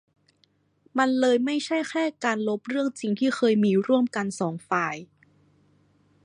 [0.97, 4.95] มันเลยไม่ใช่แค่การลบเรื่องจริงที่เคยมีร่วมกันสองฝ่าย